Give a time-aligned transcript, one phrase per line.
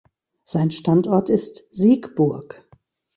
[0.45, 2.67] Sein Standort ist Siegburg.